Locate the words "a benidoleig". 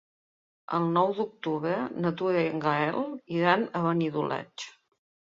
3.81-4.65